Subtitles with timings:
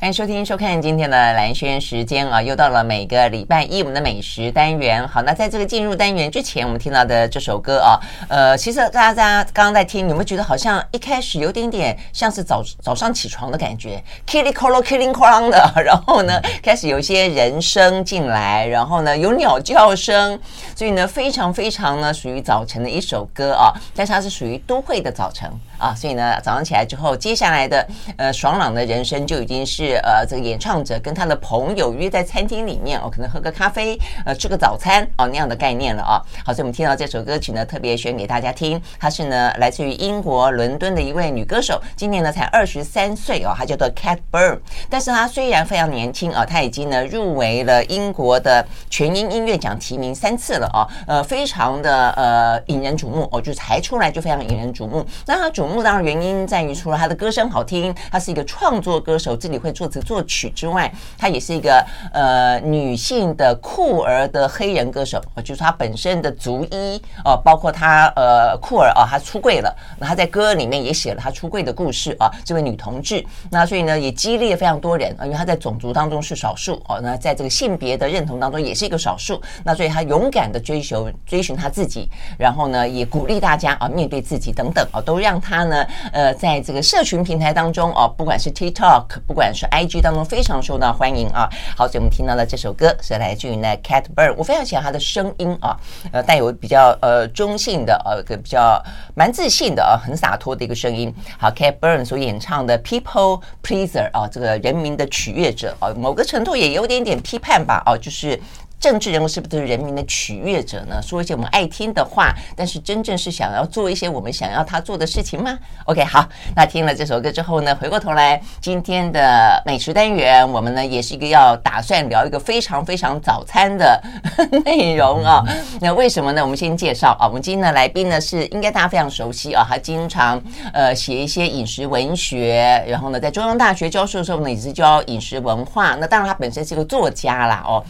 [0.00, 5.06] 欢迎收听、收看今天的蓝轩时间啊，又到了每个礼拜一我们的美食单元。
[5.08, 20.38] 好，那在这个进入单元之前，我们听到的这首歌啊，呃，其实大家刚刚在听，有没有觉得好像一开始有点点像是早早上起床的感觉，killing call killing call 的， 然后呢，开始有一些人声进来，然后呢，有鸟叫声，
[20.76, 27.86] 所以呢，非常非常呢，属于早晨的一首歌啊，但是它是属于都会的早晨啊，所以呢，早上起来之后，接下来的
[28.16, 29.96] 呃爽朗的人生就已经是。
[30.08, 36.22] 呃，这个演唱者跟他的朋友约在餐厅里面，哦，可能喝个咖啡，呃，吃个早餐，哦，那样的概念了啊。
[36.44, 38.80] 好，所以我们听到这首歌曲呢，特别选给大家听。
[38.98, 44.58] 她是呢，来自于英国伦敦的一位女歌手，今年呢才二十三岁哦，她叫做 Cat Burn。
[44.88, 55.04] 但是她虽然非常年轻啊，她已经呢入围了英国的全英音乐奖提名三次了啊，呃，非常的呃引人瞩目哦，就才出来就非常引人瞩目。
[55.26, 59.72] 那她瞩目当然原因在于除了她的歌声好听，她是一个创作歌手，自己会。
[59.78, 91.48] 作词作曲之外，她也是一个呃女性的酷儿的黑人歌手，就是她本身的族裔哦，包括她呃酷儿啊，她出柜了，那她在歌里面也写了她出柜的故事啊，这位女同志，那所以呢也激励了非常多人啊，因为她在种族当中是少数哦，那在这个性别的认同当中也是一个少数，那所以她勇敢的追求追寻她自己，然后呢也鼓励大家啊面对自己等等啊，都让他他呢呃在这个社群平台当中哦，不管是 TikTok，不管是 IG 当中非常受到欢迎啊！
[91.76, 95.76] 好，所以我们听到了这首歌是来自于呢 Cat Burn，我非常喜欢他的声音啊，
[96.12, 98.80] 呃，带有比较呃中性的呃个比较
[99.16, 101.12] 蛮自信的啊，很洒脱的一个声音。
[101.36, 108.40] 好，Cat Burn 所演唱的 People Pleaser 啊，这个人民的取悦者啊，某个程度也有点点批判吧啊，就是。
[108.80, 111.02] 政治人物是不是人民的取悦者呢？
[111.02, 124.00] 说一些我们爱听的话，但是真正是想要做一些我们想要他做的事情吗？OK，好，那听了这首歌之后呢，回过头来今天的美食单元，我们呢也是一个要打算聊一个非常非常早餐的
[124.64, 125.42] 内容啊。
[125.80, 126.40] 那为什么呢？
[126.40, 130.40] 我们先介绍啊，我们今天的来宾呢是应该大家非常熟悉啊，他经常
[130.72, 135.96] 呃写一些饮食文学，然后呢在中央大学教授的时候呢也是教饮食文化。
[135.96, 137.84] 那当然他本身是个作家啦哦。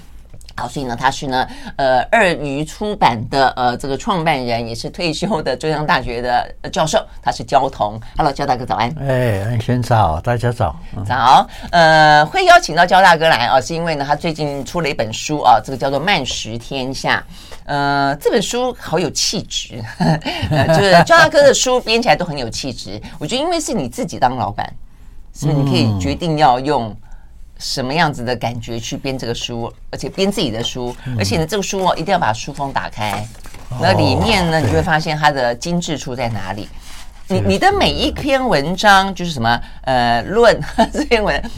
[0.58, 1.46] 好，所以呢，他是呢，
[1.76, 7.96] 呃，二鱼出版的呃这个创办人，也是退休的中央大学的教授，他是焦桐。
[8.16, 8.92] Hello，焦大哥早安。
[9.00, 10.74] 哎，安先早，大家早。
[11.06, 17.24] 早，呃，会邀请到焦大哥来啊，是因为呢，他最近出了一本书啊，这个叫做《慢食天下》。
[17.66, 19.80] 呃，这本书好有气质，
[20.74, 23.00] 就是焦大哥的书编起来都很有气质。
[23.20, 24.68] 我觉得，因为是你自己当老板，
[25.32, 26.92] 所以你可以决定要用。
[27.58, 33.26] 什么样子的感觉去编这个书，而且编自己的书，而且呢，这个书哦，一定要把书封打开，
[33.80, 36.68] 那里面呢，你就会发现它的精致处在哪里。
[37.26, 40.58] 你你的每一篇文章就是什么呃论
[40.94, 41.50] 这篇文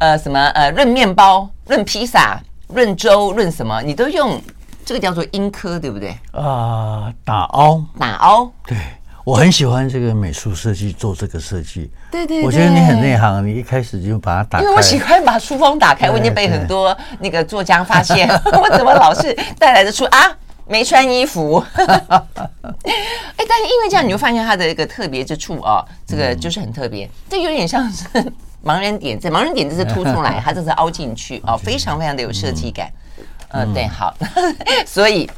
[0.00, 4.40] 呃什么呃论面包、论披萨、论粥、论什么，你都用
[4.86, 6.16] 这个叫做英科，对不对？
[6.32, 8.78] 啊，打凹，打凹，对。
[9.24, 11.90] 我很喜欢这个美术设计，做这个设计。
[12.10, 14.64] 对对，我觉得你很内行，你一开始就把它打开。
[14.64, 18.28] 因为我喜欢把书封打开，我已经被很多那个作家发现，
[18.60, 20.34] 我怎么老是带来的书啊
[20.66, 21.62] 没穿衣服？
[21.76, 28.06] 哎，但是因为这样，你就发现它的一个特别之处啊，这个就是很特别，这有点像是
[28.64, 32.90] 盲人点字，盲人点字是凸出来，它这是凹进去啊，非常非常的有设计感。
[33.50, 34.14] 嗯，对，好，
[34.86, 35.28] 所以。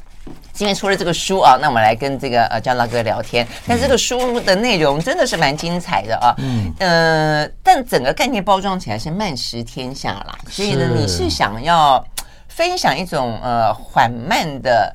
[0.53, 3.47] 今天出了这个书啊，那我们来跟这个呃焦大哥聊天。
[3.67, 6.73] 但这个书的内容真的是蛮精彩的啊，嗯。
[6.79, 12.05] 呃，但整个概念包装起来是慢食天下啦，所以呢，你是想要
[12.49, 14.95] 分享一种呃缓慢的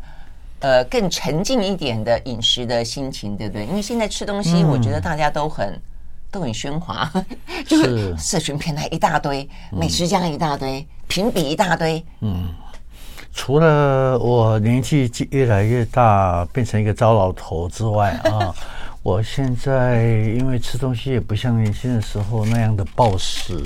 [0.60, 3.66] 呃更沉静一点的饮食的心情，对不对？
[3.66, 5.82] 因为现在吃东西，我觉得大家都很
[6.30, 7.12] 都很喧哗，
[7.66, 12.50] 就是社群平台一大堆，美食家一大堆，评比一大堆，嗯。
[13.38, 18.56] 除了我年纪越来越大，变成一个糟老头之外啊，
[19.04, 20.04] 我现在
[20.38, 23.62] 因为吃东西也不像年轻的时候那样的暴食，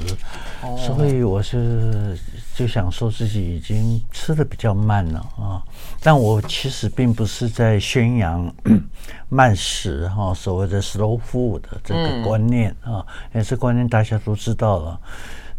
[0.76, 2.18] 所以我是
[2.56, 5.64] 就想说自己已经吃的比较慢了啊。
[6.02, 8.52] 但我其实并不是在宣扬
[9.30, 15.00] 慢食哈，所谓的 slow food 的这个观念啊，也是观念大家都知道了。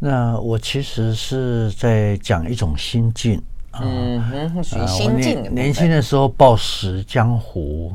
[0.00, 3.40] 那我其实是在讲一种心境。
[3.78, 7.92] 嗯哼，属于心境年轻的时候暴食江湖。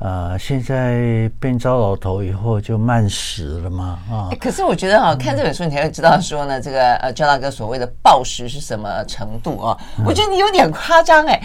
[0.00, 4.36] 呃，现在变糟老头以后就慢食了嘛啊、欸！
[4.36, 9.76] 可是我觉得哈，看这本书你才会知道说呢，这个呃，焦大哥所谓的暴食是什么程度啊？
[10.06, 11.42] 我觉得你有点夸张哎。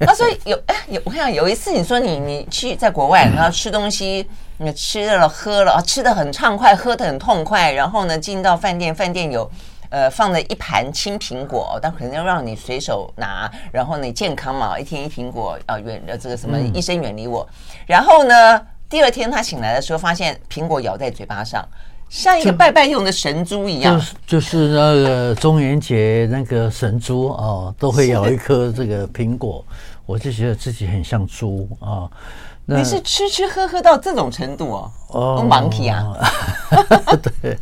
[0.00, 4.28] 他说有哎有，我看有一次你说你你去在国外然后吃东西，
[4.58, 9.50] 你吃了喝了啊，吃的很畅快，喝的很痛快，然后呢进到饭店，饭店有。
[9.90, 17.46] 呃，放了一盘青苹果，但可能要让你随手拿，然后你健康嘛，一天一苹果啊，远呃这个什么医生远离我。
[17.50, 21.66] 嗯、然后呢，第二天他醒来的时候，发现苹果咬在嘴巴上，
[22.08, 23.94] 像一个拜拜用的神猪一样。
[23.96, 29.64] 就是就是那个中元节那个神猪啊，都会咬一颗这个苹果，
[30.04, 32.10] 我就觉得自己很像猪啊。
[32.66, 34.92] 你是吃吃喝喝到这种程度哦？
[35.08, 35.36] 哦
[37.40, 37.58] 对。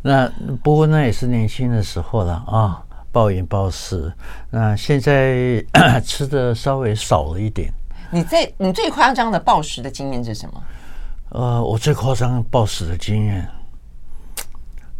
[0.00, 0.30] 那
[0.62, 2.80] 不过那也是年轻的时候了啊，
[3.10, 4.12] 暴饮暴食。
[4.50, 5.62] 那现在
[6.04, 7.72] 吃的稍微少了一点。
[8.10, 10.62] 你在你最夸张的暴食的经验是什么？
[11.30, 13.46] 呃，我最夸张暴食的经验，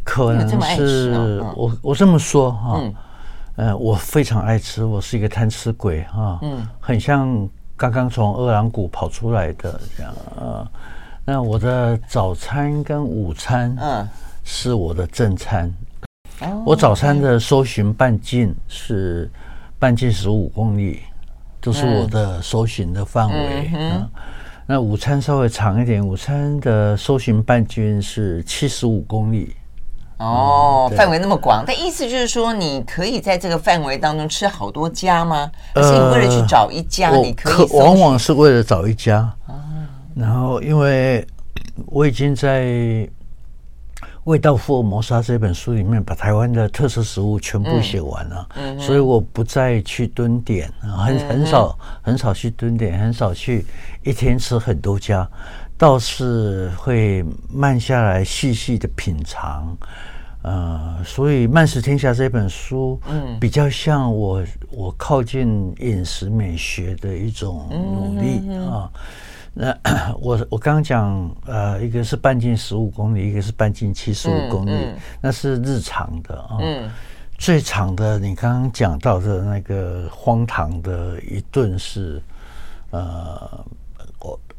[0.04, 2.94] 可能是我我这么说哈，嗯，
[3.56, 10.70] 呃，我非常爱吃，我是一个贪吃鬼哈，嗯，很像刚刚从饿狼谷跑出来的这样啊。
[11.24, 14.06] 那我的早餐跟午餐，嗯。
[14.50, 15.70] 是我的正餐，
[16.64, 19.30] 我早餐的搜寻半径是
[19.78, 21.00] 半径十五公里，
[21.60, 23.70] 就是我的搜寻的范围。
[23.74, 24.08] 嗯，
[24.64, 29.54] 那午餐稍微长一点，午餐的搜寻半径是七十五公里。
[30.18, 35.50] 哦，范围那么广，但意思就是说，你可以在这个范围当中吃好多家吗？
[35.74, 39.32] 而是你为了去找一家，你可以往往是为了找一家。
[40.14, 41.26] 然后因为
[41.86, 43.08] 我已经在。
[44.30, 53.64] 《味道福尔摩沙》这本书里面，把台湾的特色食物全部写完了，嗯嗯、所以我不再去蹲点，很很少很少去蹲点，很少去
[54.02, 55.26] 一天吃很多家，
[55.78, 59.74] 倒是会慢下来细细的品尝。
[60.42, 68.90] 呃，所以《慢食天下》这本书，嗯，比较像我我靠近饮食美学的一种努力啊。
[69.52, 69.76] 那
[70.20, 74.88] 我我刚刚讲，呃，一个是半径十五公里，一个是半径七十五公里，
[75.20, 76.58] 那是日常的啊。
[76.60, 76.88] 嗯、
[77.36, 82.22] 最长的，你刚刚讲到的那个荒唐的一顿是，
[82.90, 83.77] 呃，我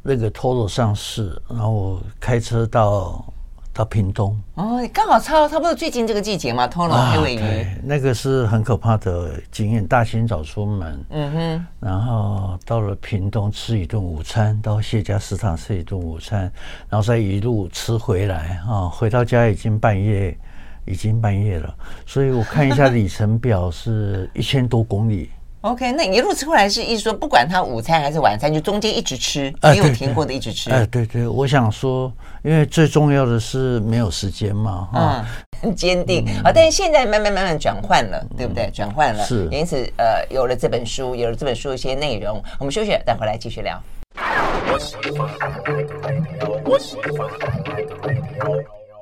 [0.01, 3.25] 那个 Toro 上市，然后我开车到。
[3.71, 9.87] 到屏东哦，刚好差差不多最近这个季节嘛，通了黑尾鱼，那个是很可怕的经验。
[9.87, 16.51] 大清早出门，嗯哼，然后到了屏东吃一顿午餐，到谢家食堂吃一顿午餐，
[16.89, 20.37] 然后再一路吃回来啊，回到家已经半夜，
[20.85, 21.73] 已经半夜了。
[22.05, 25.29] 所以我看一下里程表是一千多公里。
[25.61, 30.71] OK，那你一路吃过来是意思说，不管他午餐还是晚餐，就中间一直吃，没有停过的一直吃。
[30.71, 32.09] 哎，对对，我想说，
[32.43, 35.25] 因为最重要的是没有时间嘛，哈，
[35.61, 36.51] 很坚定啊。
[36.55, 38.71] 但是现在慢慢慢慢转换了，对不对？
[38.73, 39.49] 转换了，是。
[39.51, 43.77] 因此，呃，有了这本书，有了这本书一些内容，我们休息，再回来继续聊。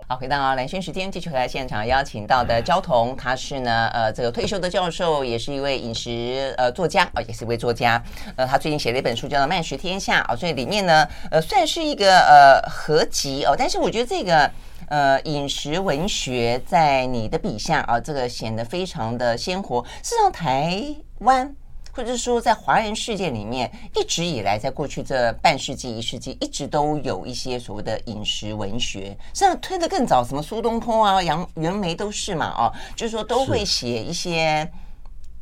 [0.10, 8.02] 好，回到蓝轩时间，继续回来现场邀请到的焦桐，他是呢，呃，这个退休的教授，也是一位饮食呃作家，哦，也是一位作家。
[8.38, 14.50] 呃，他最近写了一本书，叫做《慢食天下》哦，所以里面呢，呃，算是一个呃合集哦，但是我觉得这个
[14.88, 19.84] 呃饮食文学在你的笔下啊，这个显得非常的鲜活。
[20.02, 21.54] 事实上，台湾。
[21.98, 34.72] 或者说，在华人世界里面，一直以来，在过去这半世纪、一世纪，一直都有一些所谓的饮食文学，甚至推得更早，什么苏东坡啊、杨袁枚都是嘛，哦，就是说都会写一些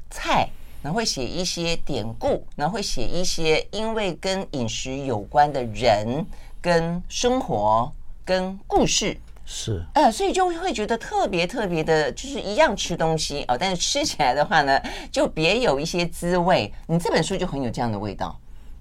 [0.10, 0.48] 菜，
[0.82, 6.26] 然后会写一些典故，然后会写一些因为跟饮食有关的人、
[6.62, 7.92] 跟生活、
[8.24, 9.20] 跟故事。
[9.48, 16.74] 是，呃，所以就会觉得特别特别的，就是一样吃东西哦，但是吃起来的话呢， 就别有一些滋味。
[16.88, 18.36] 你这本书就很有这样的味道。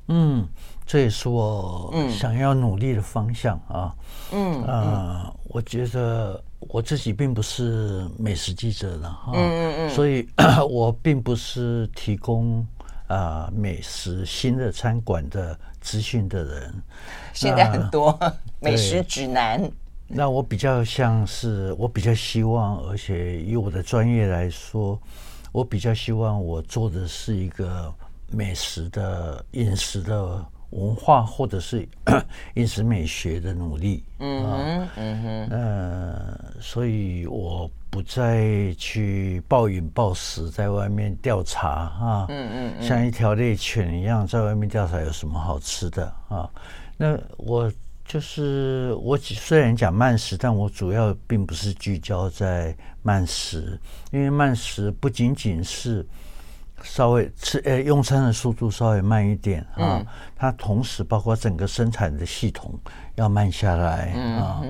[0.09, 0.49] 嗯，
[0.87, 3.95] 这也是我想要努力的方向啊。
[4.33, 9.33] 嗯，呃，嗯，我觉得我自己并不是美食记者了哈。
[9.35, 9.91] 嗯嗯嗯。
[9.91, 10.27] 所以
[10.69, 12.67] 我并不是提供
[13.07, 16.75] 啊，呃，美食新的餐馆的资讯的人。
[17.35, 18.19] 现在很多
[18.61, 19.71] 美食指南。
[20.07, 24.99] 那我比较像是，我比较希望，而且以我的专业来说，
[25.51, 27.93] 我比较希望我做的是一个
[28.31, 31.89] 美食的饮食的文化或者是
[32.55, 34.05] 饮食美学的努力。
[34.19, 46.49] 嗯哼，嗯哼，呃，所以我不再去暴饮暴食，在外面调查啊，嗯嗯，嗯像一条猎犬一样在外面调查有什么好吃的啊？
[46.99, 47.73] 那我。
[48.07, 53.81] 就是我虽然讲慢食，但我主要并不是聚焦在慢食，
[54.13, 56.07] 因为慢食不仅仅是
[56.83, 60.05] 稍微吃呃用餐的速度稍微慢一点啊，
[60.37, 62.79] 它同时包括整个生产的系统
[63.15, 64.63] 要慢下来啊，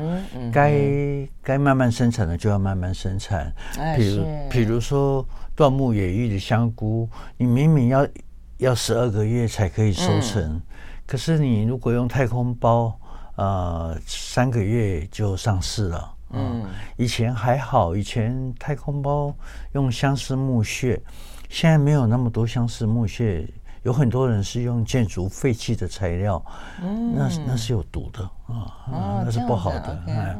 [0.52, 0.80] 该
[1.42, 3.52] 该慢慢生产的就要慢慢生产，
[3.96, 5.26] 比如比如说
[5.56, 8.06] 椴木野芋的香菇，你明明要
[8.58, 10.62] 要十二个月才可以收成，
[11.04, 12.96] 可是你如果用太空包。
[13.36, 16.14] 呃，三个月就上市了。
[16.30, 16.64] 嗯，
[16.96, 19.32] 以前还好，以前太空包
[19.72, 21.00] 用相思木屑，
[21.48, 23.48] 现在没有那么多相思木屑，
[23.82, 26.44] 有很多人是用建筑废弃的材料，
[26.82, 30.02] 嗯，那那是有毒的啊，那是不好的。
[30.08, 30.36] 哎，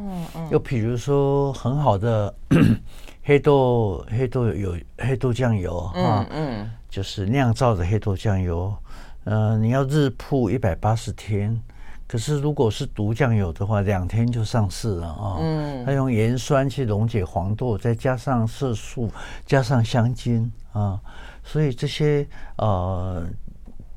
[0.51, 2.33] 又比如说很好的
[3.23, 8.75] 黑豆，黑豆有黑豆酱油啊，嗯，就是酿造的黑豆酱油，
[9.23, 11.61] 呃，你要日曝一百八十天。
[12.07, 15.37] 可是，如果是毒酱油的话，两天就上市了啊！
[15.39, 19.09] 嗯，它用盐酸去溶解黄豆，再加上色素，
[19.45, 20.99] 加上香精啊，
[21.43, 23.27] 所以这些呃，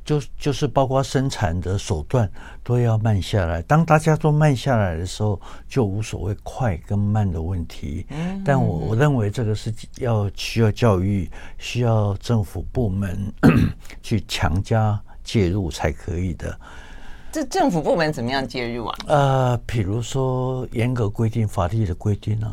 [0.06, 2.28] 就就是包括生产的手段
[2.64, 3.60] 都要慢下来。
[3.60, 5.38] 当大家都慢下来的时候，
[5.68, 8.06] 就无所谓快跟慢的问题。
[8.08, 13.30] 嗯，但我我认为这个是要需要教育，需要政府部门
[14.02, 16.58] 去强加介入才可以的。
[17.38, 18.98] 这政府部门怎么样介入啊？
[19.06, 22.52] 呃，比如说严格规定法律的规定呢？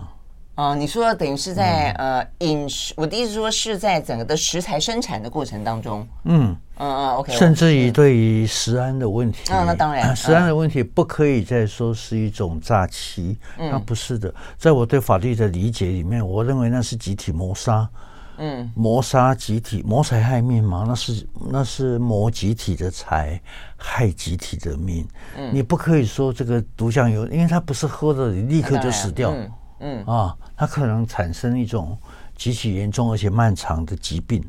[0.53, 6.55] 啊，你说等于是在呃饮食，我的意思说是在整个的食材生产的过程当中，嗯。
[6.77, 17.89] 嗯嗯，OK，甚至于对于食安的问题，啊，那当然，食安的问题不可以再说是一种诈欺，那不是的，在我对法律的理解里面，我认为那是集体谋杀。
[18.37, 23.41] 嗯，谋杀集体，谋财害命嘛，那是那是谋集体的财，
[23.77, 25.07] 害集体的命。
[25.37, 29.31] 嗯，你不可以说这个毒酱油，因为它不是喝的你立刻就死掉。
[29.31, 31.97] 嗯嗯啊，它可能产生一种
[32.35, 34.43] 极其严重而且漫长的疾病，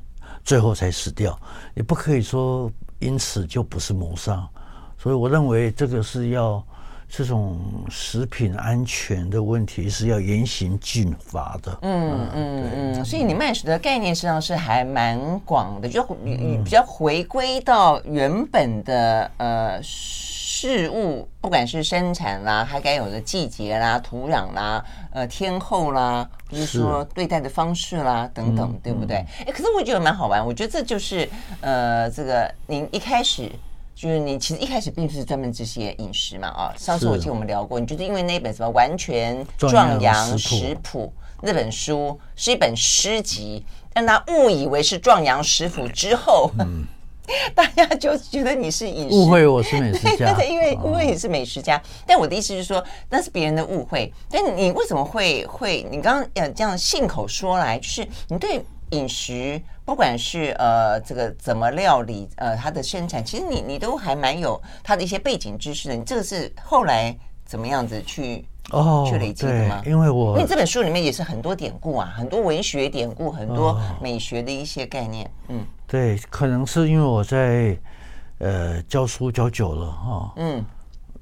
[0.44, 1.38] 最后才死掉。
[1.74, 4.48] 你不可以说因此就不是谋杀，
[4.98, 6.64] 所以我认为这个是要。
[7.08, 7.58] 这种
[7.88, 11.78] 食品安全的问题是要严刑峻法的。
[11.82, 16.02] 嗯嗯嗯，所以你慢食的概念实际上是还蛮广的，就
[16.64, 29.24] 比较回归到原本的呃事物，不管是生产啦，还该有的季节啦、土壤啦、呃天候啦，或者说对待的方式啦等等，对不对？
[29.46, 31.28] 哎，可是我觉得蛮好玩，我觉得这就是
[31.60, 33.50] 呃这个您一开始。
[33.96, 41.10] 就是你其实一开始并不是专门这些饮食嘛啊，上次我记得我们聊过，你就是因为那本什么完全壮阳食谱
[41.40, 46.84] 那本书是一本诗集，让他误以为是壮阳食谱之后，嗯、
[47.56, 51.82] 大家就觉得你是饮食误会我是美食家，对，因为误会你是美食家。
[52.06, 54.12] 但我的意思就是说，那是别人的误会。
[54.30, 55.86] 但你为什么会会？
[55.90, 58.62] 你刚刚呃这样信口说来，就是你对。
[58.90, 65.94] 饮食，不管是呃这个怎么料理，呃它的生产，其实你你都还蛮有它的一些背景知识的。
[65.94, 69.80] 你这个是后来怎么样子去哦去累积的吗？
[69.86, 75.30] 因为我因为这本书里面也是很多典故啊，很多文学典故，很多美学的一些概念。
[75.46, 77.78] 嗯，对，可能是因为我在
[78.38, 80.64] 呃教书教久了哈，哦、嗯，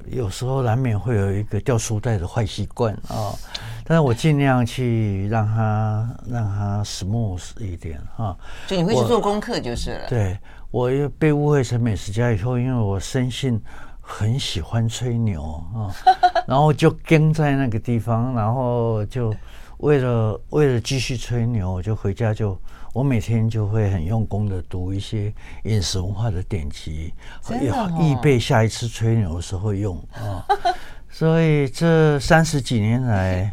[0.06, 3.08] 有时候难免会有一个掉书袋的坏习惯啊。
[3.08, 3.38] 哦
[3.87, 8.34] 但是我尽量去让他让他 smooth 一点哈，
[8.66, 10.08] 就你会去做功课就是了。
[10.08, 10.38] 对，
[10.70, 13.61] 我被误会成美食家以后，因为我生性
[14.00, 15.92] 很喜欢吹牛啊，
[16.49, 19.34] 然后就跟在那个地方，然后就
[19.76, 22.58] 为了为了继续吹牛，我就回家就
[22.95, 25.31] 我每天就会很用功的读一些
[25.65, 27.13] 饮食文化的典籍，
[27.61, 27.67] 以
[28.01, 30.47] 预备下一次吹牛的时候用啊。
[31.11, 33.51] 所以这三十几年来。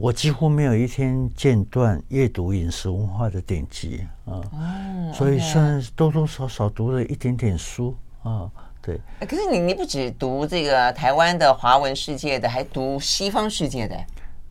[0.00, 8.48] 我几乎没有一天间断阅读饮食文化的典籍啊，嗯、所以算多多少少读了一点点书啊。
[8.80, 13.96] 对，可是你你不止读这个台湾的华文世界的，还读西方世界的，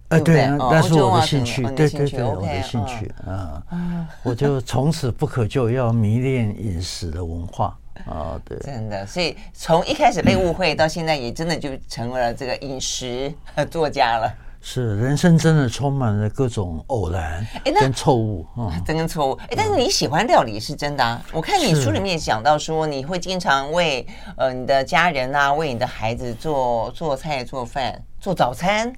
[0.09, 3.61] 哎，对，那是我的兴趣，对对对，我的兴趣啊，
[4.23, 13.33] 我就从此不可救要迷恋饮食的文化啊，对，真的，所以从一开始被误会到现在，也真的就成为了这个饮食
[13.69, 14.33] 作家了。
[14.61, 17.45] 是，人生真的充满了各种偶然
[17.79, 19.33] 跟错误啊，真跟错误。
[19.43, 21.21] 哎，但是你喜欢料理是真的啊！
[21.31, 28.91] 我看你书里面也讲到说，你会经常为呃你的家人啊，为你的孩子做做菜、做饭、做早餐。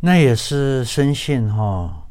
[0.00, 2.06] 那也是深信哈，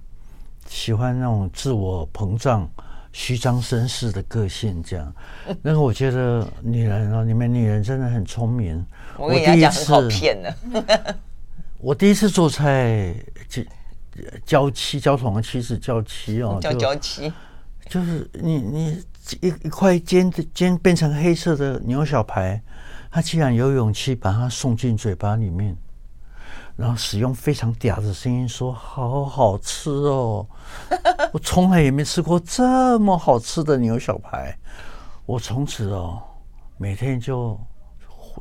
[0.67, 2.69] 喜欢那种自我膨胀、
[3.13, 5.13] 虚张声势的个性这样。
[5.61, 8.85] 那个我觉得女人哦，你们女人真的很聪明。
[9.17, 11.15] 我跟你讲，很好骗的。
[11.79, 13.15] 我第一次做菜，
[13.47, 13.63] 就
[14.45, 17.31] 娇妻，焦桐的妻子娇妻哦，叫娇妻，
[17.87, 19.03] 就是你你
[19.39, 22.61] 一一块煎的煎变成黑色的牛小排，
[23.09, 25.77] 他竟然有勇气把它送进嘴巴里面，
[26.77, 30.47] 然后使用非常嗲的声音说：“好好吃哦！”
[31.33, 34.57] 我从来也没吃过这么好吃的牛小排，
[35.25, 36.21] 我从此哦，
[36.77, 37.59] 每天就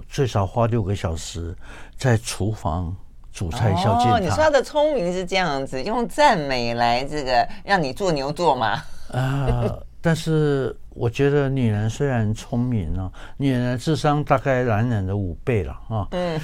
[0.09, 1.57] 最少花六个小时
[1.97, 2.95] 在厨房。
[3.33, 4.17] 煮菜孝敬他。
[4.17, 8.69] 哦，你说他的聪明是这样子，用赞美来这个让你做牛做马。
[9.13, 16.07] 啊、呃，但是我觉得女人虽然聪明啊，女人的智商大概男人的五倍了啊。
[16.13, 16.41] 嗯。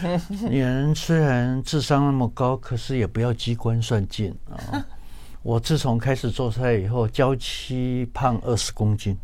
[0.51, 4.85] 女人虽然智商那么高，可是也不要机关算尽啊。
[5.45, 9.17] 我自从开始做菜以后，娇妻胖二十公斤。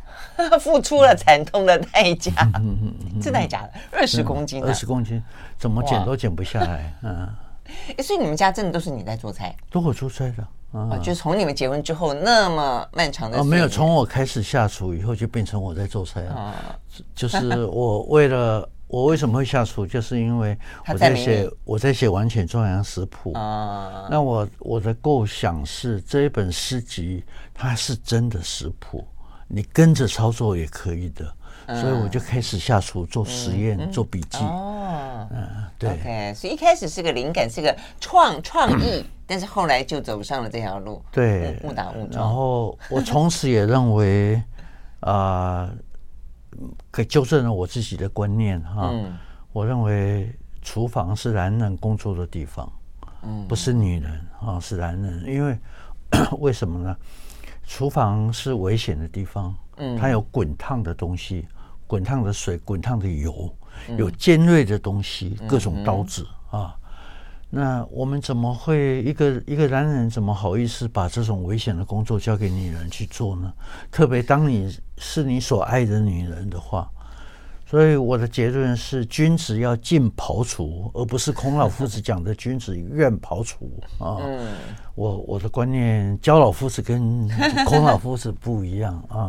[0.60, 2.32] 付出了惨痛的代价，
[3.20, 5.22] 是代价的二十公斤，二十公斤
[5.58, 7.28] 怎么减都减不下来，嗯。
[8.02, 9.54] 所以你们家真的都是你在做菜？
[9.70, 16.54] 都我做菜的啊，就从你们结婚之后那么漫长的哦，没有，从我开始下厨以后就变成我在做菜了。
[17.14, 20.56] 就是我为了我为什么会下厨，就是因为
[20.88, 24.08] 我在写我在写《完全壮阳食谱》啊。
[24.10, 29.06] 那我我的构想是这一本诗集它是真的食谱。
[29.50, 31.34] 你跟着操作也可以的，
[31.68, 34.38] 所以我就开始下厨做实验、做笔记。
[34.38, 35.46] 哦，嗯，
[35.78, 35.90] 对。
[35.90, 41.02] OK，所以一开始是个灵感，是个创 创意，但是后来就走上了这条路。
[41.12, 42.24] 对，误打误撞。
[42.24, 44.42] 然后我从此也认为，
[45.00, 45.70] 啊，
[46.90, 48.92] 给纠正了我自己的观念哈。
[49.52, 52.70] 我认为厨房是男人工作的地方，
[53.22, 55.24] 嗯，不是女人啊，是男人。
[55.26, 55.58] 因为
[56.38, 56.96] 为什么呢？
[57.66, 61.46] 厨房是危险的地方，嗯，它有滚烫的东西，
[61.88, 63.52] 滚烫的水，滚烫的油，
[63.96, 66.76] 有尖锐的东西，各种刀子啊。
[67.50, 73.52] 那我们怎么会一个一个男人怎么好意思把这种危险的工作交给女人去做呢？
[73.90, 76.88] 特别当你是你所爱的女人的话。
[77.68, 84.16] 所以我的结论是，君子要进庖厨，而不是孔老夫子讲的君子愿庖厨啊。
[84.94, 87.28] 我我的观念，焦老夫子跟
[87.68, 89.28] 孔老夫子不一样啊。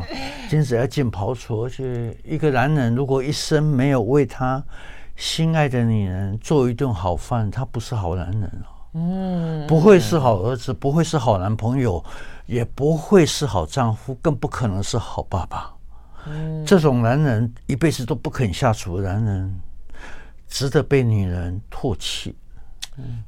[0.49, 4.63] 君子要进庖厨，而且一个男人如果一生没有为他
[5.17, 8.71] 心爱的女人做一顿好饭，他不是好男人啊。
[8.93, 12.01] 嗯，不会是好儿子，不会是好男朋友，
[12.45, 15.73] 也不会是好丈夫，更不可能是好爸爸。
[16.65, 19.59] 这种男人一辈子都不肯下厨的男人，
[20.47, 22.35] 值得被女人唾弃。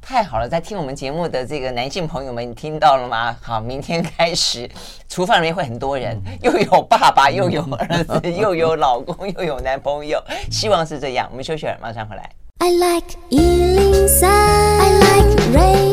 [0.02, 3.34] 太好了，在听我们节目的这个男性朋友们，你听到了吗？
[3.42, 4.70] 好，明天开始，
[5.08, 10.22] 厨房里面会很多人，又有爸爸，又有儿子， 又有老公，又有男朋友。
[10.52, 11.26] 希望是这样。
[11.32, 12.30] 我们休息了，马上回来。
[12.58, 15.90] I like 103, I like radio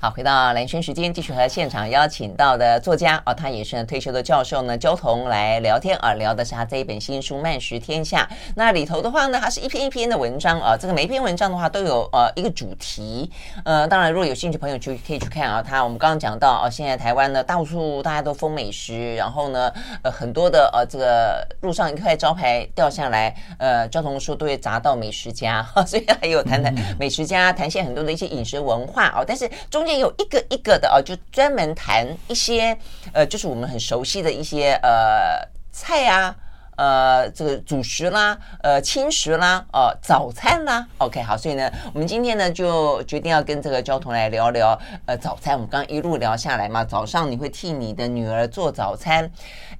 [0.00, 8.22] 好，回到蓝轩时间，继续和现场邀请到的作家哦，他也是退休的教授呢，焦桐来聊天啊，聊的是他这一本新书《慢食天下》。
[8.54, 13.28] 那里头的话呢，它是一篇一篇的文章啊，这个每一篇文章的话都有呃一个主题。
[13.64, 15.60] 呃，当然如果有兴趣朋友就可以去看啊。
[15.60, 19.68] 他我们刚刚讲到啊，现在台湾呢到处大家都疯美食，然后呢
[20.02, 29.87] 呃很多的呃这个路上一块招牌掉下来，呃焦桐说都会砸到美食家，所以还有谈谈美食家，谈些很多的一些饮食文化哦，但是中。
[29.88, 32.76] 也有一个一个的啊，就专门谈一些
[33.12, 36.34] 呃，就是我们很熟悉的一些呃菜啊，
[36.76, 40.86] 呃这个主食啦，呃轻食啦，哦、呃、早餐啦。
[40.98, 45.54] OK，好，所以呢，我们今天呢就决定要跟这个焦桐来聊聊呃早餐。
[45.54, 49.30] 我们刚一路聊下来嘛，早上你会替你的女儿做早餐，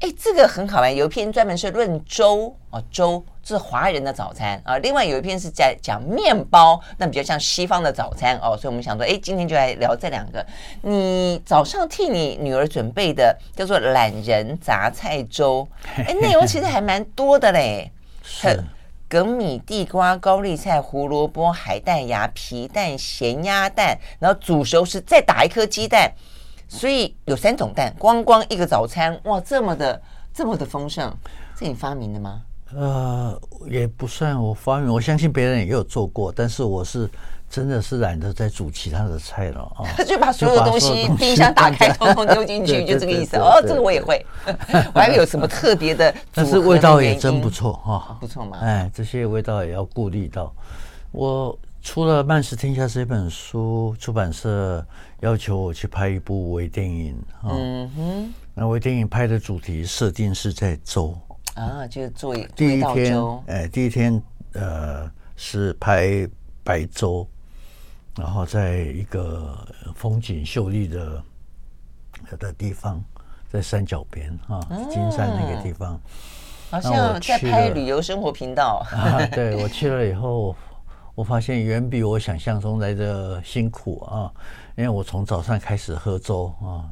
[0.00, 0.94] 哎，这个很好玩。
[0.94, 3.24] 有一篇专门是论粥哦，粥。
[3.48, 10.44] 是华人的早餐啊，另外有一篇是在讲面包，那比较像西方的早餐哦，所以我们想说，哎，今天就来聊这两个。
[10.82, 17.90] 你早上替你女儿准备的叫做懒人杂菜粥， 哎，内容其实还蛮多的嘞，
[18.22, 18.62] 是
[19.08, 26.12] 梗米、地瓜、高丽菜、胡萝卜、海带芽、皮蛋、咸鸭蛋，然后煮熟时再打一颗鸡蛋，
[26.68, 30.02] 所以有三种蛋，光光一个早餐，哇，这么的
[30.34, 31.10] 这么的丰盛，
[31.58, 32.42] 是你发明的吗？
[32.74, 37.08] 呃，也不算我发明，我相信别人也有做过，但是我是
[37.48, 39.88] 真的是懒得再煮其他的菜了啊！
[40.04, 43.38] 就把所有的东西冰箱打开，通通丢进去，就这个意思。
[43.38, 44.24] 哦，这个我也会，
[44.92, 48.58] 我还有什么特别的，但是味道也真不错哈，不错嘛。
[48.60, 50.54] 哎，这些味道也要顾虑到。
[51.10, 54.86] 我出了《慢食天下》这本书，出版社
[55.20, 57.48] 要求我去拍一部微电影啊。
[57.50, 61.16] 嗯哼，那微电影拍的主题设定是在粥
[61.58, 66.28] 啊，就是做一第一天，哎，第一天呃是拍。
[66.64, 67.26] 白粥，
[68.14, 69.56] 然后在一个
[69.94, 71.22] 风景秀丽的
[72.38, 73.02] 的地方，
[73.50, 75.98] 在山脚边啊，金山那个地方，
[76.70, 78.86] 好像在拍旅游生活频道。
[78.92, 80.54] 啊、对，我去了以后，
[81.14, 84.30] 我发现远比我想象中来的辛苦啊，
[84.76, 86.84] 因为我从早上开始喝粥啊，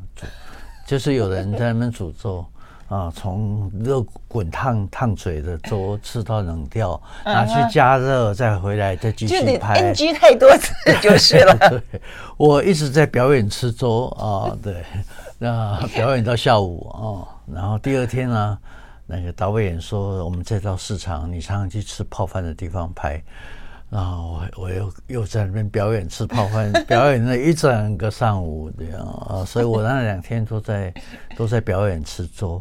[0.86, 2.42] 就是有人在那边煮粥。
[2.88, 9.92] 啊，从热滚烫烫嘴的粥吃到冷掉，拿去加热，再回来再继续拍。
[9.92, 10.72] NG 太多次
[11.02, 11.56] 就是了。
[11.68, 12.00] 对，
[12.36, 14.84] 我一直在表演吃粥啊，对，
[15.38, 18.58] 那表演到下午啊，然后第二天呢，
[19.06, 23.20] 那个导演说，我们再到市场，你常常去吃泡饭的地方拍。
[23.88, 30.92] 然后我我又又在那边表演吃泡饭，表演了一整个上午这样啊，所以我那两天都在
[31.36, 32.60] 都在表演吃粥。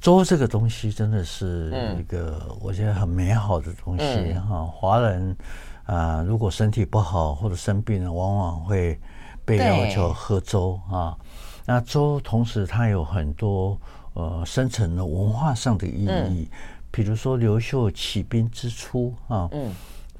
[0.00, 4.64] 粥这个东西真的是一个我觉得很美好的东西哈。
[4.64, 5.36] 华人
[5.84, 8.98] 啊，如果身体不好或者生病了，往往会
[9.44, 11.16] 被要求喝粥啊。
[11.66, 13.80] 那粥同时它有很多
[14.14, 16.48] 呃深层的文化上的意义，
[16.90, 19.48] 比如说刘秀起兵之初啊。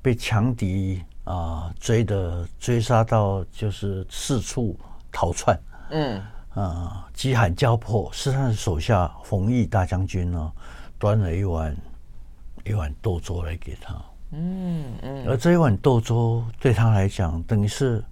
[0.03, 4.79] 被强敌啊追的追杀到就是四处
[5.13, 5.59] 逃窜，
[5.91, 6.23] 嗯。
[6.55, 10.53] 啊，饥寒交迫，是他的手下冯异大将军呢，
[10.99, 11.77] 端了一碗
[12.65, 13.95] 一碗豆粥来给他，
[14.33, 18.03] 嗯嗯，而这一碗豆粥对他来讲，等于是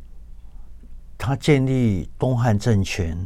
[1.18, 3.18] 他建立东汉政权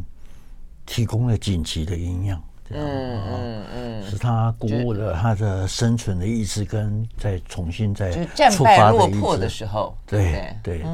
[0.87, 2.43] 提供了紧急的营养。
[2.73, 8.11] 嗯嗯嗯，是他鼓舞了他的生存的意志，跟再重新再
[8.51, 10.87] 出发的意志的时候，对对对。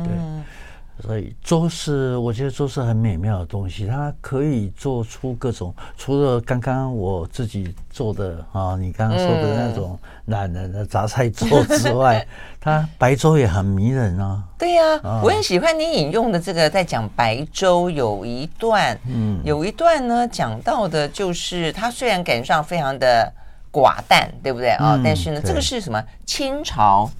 [1.04, 12.26] 所以粥是，我觉得粥是很美妙的东西，它可以做出各种，除了刚刚我自己做的啊，你刚刚说的那种懒人的杂菜粥之外，
[12.58, 14.42] 它白粥也很迷人啊。
[14.58, 23.30] 对呀、啊，我很喜欢你引用的这个，在讲白粥有一段，嗯，有一段呢讲到的就是它虽然感觉上非常的
[23.70, 24.94] 寡淡，对不对啊？
[24.96, 26.02] 嗯、但是呢，这个是什么？
[26.24, 27.10] 清朝，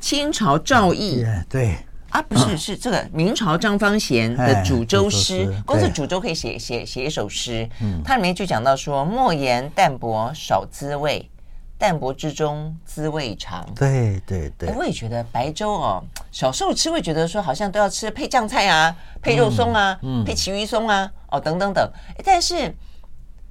[0.00, 1.76] 清朝赵翼，对。
[2.10, 7.68] 啊，不是，是这个明朝张方贤的煮粥诗，光是煮粥可以写写写一首诗。
[7.82, 11.30] 嗯，它里面就讲到说：“莫言淡泊少滋味，
[11.76, 21.92] 淡泊之中滋味长。”对对对，我也觉得白粥哦，小时候吃会觉得说好像都要吃配酱菜啊，配肉松啊，嗯，配奇鱼松啊，哦等等等。
[22.24, 22.74] 但是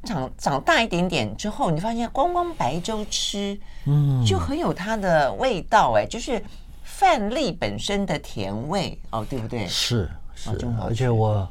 [0.03, 6.43] 长长大一点点之后，你发现光光白粥吃，嗯，就很有它的味道哎，就是。
[6.97, 9.67] 饭粒本身的甜味哦，对不对？
[9.67, 10.49] 是是，
[10.81, 11.47] 而且我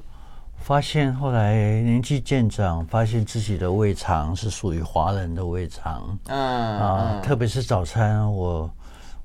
[0.59, 6.19] 发现后来年纪渐长，发现自己的胃肠是属于华人的胃肠。
[6.27, 6.37] 嗯
[6.81, 8.69] 啊，特别是早餐，我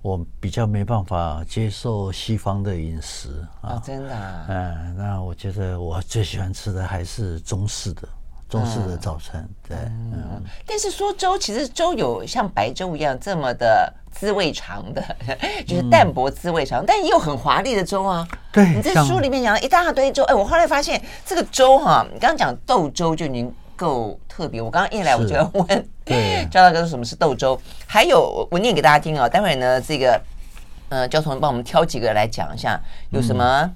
[0.04, 4.46] 我比较没办法接受西方的饮食啊，真的。
[4.48, 8.08] 嗯，那我觉得我最喜欢吃的还是中式的
[8.52, 9.44] 中式的早餐。
[9.68, 9.76] 对，
[10.14, 10.44] 嗯。
[10.68, 13.92] 但是说粥，其实粥有像白粥一样这么的。
[14.14, 15.02] 滋味长的，
[15.66, 18.28] 就是淡薄滋味长，嗯、但也有很华丽的粥啊。
[18.52, 24.62] 对，你在书里面讲了一大堆粥，哎，我后来发现这个粥哈、啊，你刚刚讲豆粥就已经够特别。
[24.62, 27.60] 我刚刚一来我就要问，对，赵大哥说什么是豆粥？
[27.88, 30.22] 还有我念给大家听啊，待会儿呢这个
[30.90, 32.78] 呃焦桐帮我们挑几个来讲一下，
[33.12, 33.72] 有什么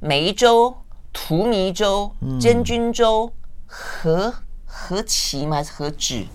[0.00, 0.76] 梅粥、
[1.12, 3.32] 荼蘼粥、真菌粥、
[3.70, 4.34] 何
[4.66, 5.56] 何其吗？
[5.56, 6.26] 还是何止？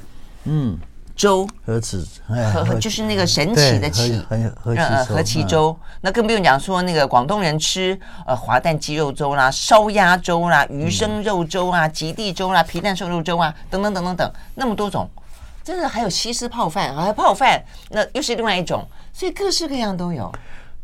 [0.46, 0.80] 嗯。
[1.16, 4.22] 粥何止，何就是那个神奇的奇，
[4.60, 5.74] 何何其粥。
[6.02, 15.10] 那更不用讲说那个广东人吃呃滑蛋鸡肉粥啦、烧鸭粥啦、鱼生肉粥啊、极地粥啦、皮蛋瘦肉粥啊等等等等等，那么多种，
[15.64, 20.30] 真的还有西施泡饭，还有泡饭，那又是另外一种，所以各式各样都有。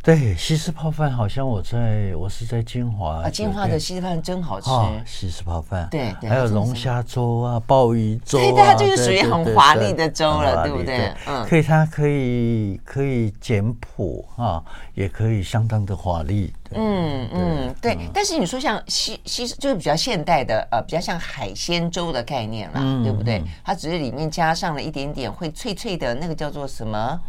[0.03, 4.69] 对，西式泡饭好像我在我是在金华啊，金华的西式泡饭真好吃。
[5.05, 11.13] 西式泡饭，对，还有龙虾粥啊、鲍鱼粥啊，对，它就是属于很华丽的粥了，对不对？
[11.27, 14.63] 嗯，可以，它可以可以简朴啊，
[14.95, 16.51] 也可以相当的华丽。
[16.71, 17.95] 嗯嗯，对。
[18.11, 23.43] 但是你说像西西式就是比较现代的，呃，比较像海鲜粥的概念啦，对不对？
[23.63, 27.19] 它只是里面加上了一点点会脆脆的那个叫做什么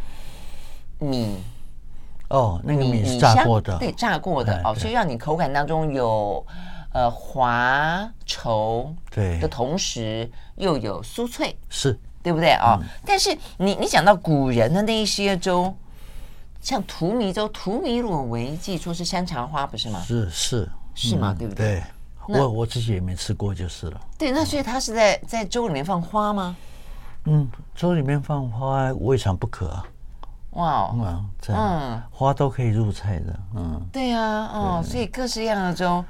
[0.98, 1.36] 米。
[2.32, 6.44] 哦，那个米是炸过的，对，炸过的哦，所以让你口感当中有
[6.92, 12.78] 呃滑稠，对的同时又有酥脆，是对不对啊？
[13.04, 15.74] 但是你你讲到古人的那一些粥，
[16.60, 20.00] 像荼蘼粥，荼蘼我为记说是山茶花，不是吗？
[20.00, 21.36] 是是是吗？
[21.38, 21.82] 对不对？
[22.28, 24.00] 我我自己也没吃过，就是了。
[24.16, 26.56] 对，那所以它是在在粥里面放花吗？
[27.24, 29.84] 嗯，粥里面放花未尝不可啊。
[30.52, 34.20] 哇，嗯，嗯，花都可以入菜的，嗯，对呀，
[34.52, 36.04] 哦，所以各式样的粥，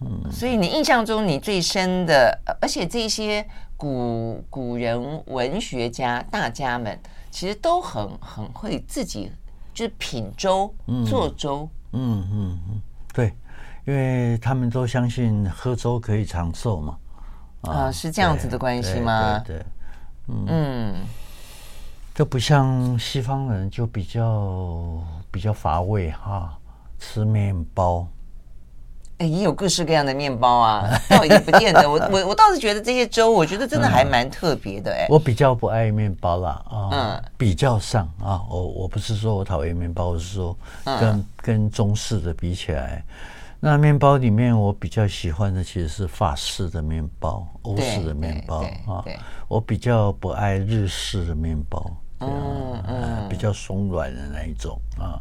[0.00, 6.98] 嗯，所以你印象中你最深的，而且这些古古人文学家大家们，
[7.30, 9.32] 其实都很很会自己
[9.72, 10.74] 就是品粥
[11.06, 12.80] 做粥，嗯嗯嗯，
[13.14, 13.34] 对，
[13.86, 16.98] 因为他们都相信喝粥可以长寿嘛，
[17.62, 19.38] 啊，是这样子的关系吗？
[19.38, 19.64] 对，
[20.28, 20.94] 嗯。
[22.16, 24.98] 就不像西方人，就比较
[25.30, 26.56] 比较乏味哈，
[26.98, 28.08] 吃面包，
[29.18, 31.86] 哎，也有各式各样的面包啊， 倒也不见得。
[31.86, 35.06] 我我我倒是觉得这些粥，我觉得真的还蛮特别的哎。
[35.10, 43.04] 我比较不爱面包啦啊，嗯，比较上啊，我我不是说我讨厌面包，我是说跟跟中式的比起来。
[43.60, 49.04] 那面包里面，我比较喜欢的其实是法式的面包、欧式的面包啊。
[49.48, 55.20] 我比较不爱日式的面包，嗯嗯，比较松软的那一种啊。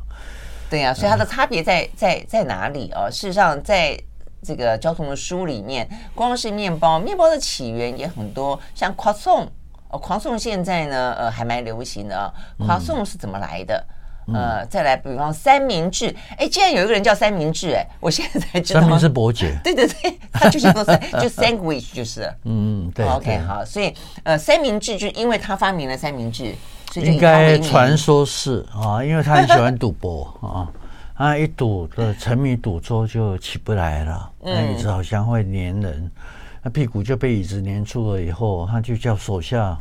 [0.69, 3.09] 对呀，所以它的差别在在在哪里啊？
[3.09, 3.97] 事实上，在
[4.43, 9.47] 这个交通的书里面，光是面包，面包的起源也很多，像夸颂
[9.89, 12.33] 哦，夸颂现在呢，呃，还蛮流行的啊。
[12.65, 13.85] 夸颂是怎么来的？
[14.33, 18.79] 呃，再来，比方三明治，哎，竟然有一个人叫三明治，哎，我现在才知道。
[18.79, 19.55] 三明治伯爵。
[19.63, 22.23] 对对对，他就是说三，就 sandwich 就是。
[22.43, 23.05] 嗯嗯，对。
[23.05, 26.55] OK，好，所以呃，三明治就因为他发明了三明治，
[27.01, 30.71] 应该传说是啊，因为他很喜欢赌博 啊，
[31.17, 36.11] 他一赌的沉迷赌桌就起不来了，那椅子好像会粘人，
[36.61, 39.77] 那屁股就被椅子粘住了，以后他就叫手下。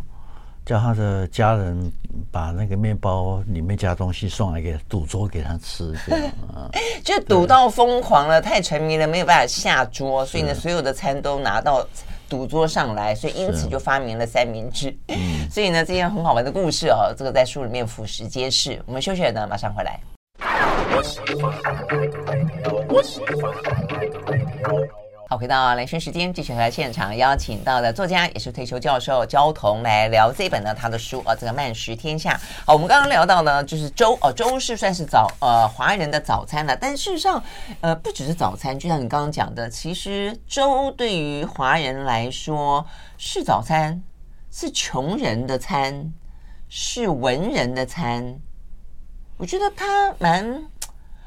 [0.66, 1.92] 叫他的家人
[2.32, 6.72] 把那个面包里面加东西送来给赌桌给他吃，这样 啊，
[7.04, 11.86] 就赌到疯狂了，太沉迷了，没有办法下桌，所以呢，所有的餐都拿到
[12.28, 14.96] 赌桌上来，所以因此就发明了三明治。
[15.50, 18.80] 所以呢，这些很好玩的故事哦，这个在书里面俯拾皆是。
[18.86, 20.00] 我们休息了呢，马上回来。
[25.36, 32.32] 回到来生时间，继续回来现场邀请到的作家，也是退休教授焦桐来聊这本呢他的书啊，这个《慢食天下》。
[32.64, 37.42] 好，我们刚刚聊到呢，就是粥哦，粥是算是早呃华人的早餐了，但事实上
[37.80, 42.86] 呃不只是早餐，就像你刚刚讲的，其实粥对于华人来说
[43.18, 44.02] 是早餐，
[44.50, 46.12] 是穷人的餐，
[46.68, 48.38] 是文人的餐。
[49.36, 50.62] 我觉得他蛮，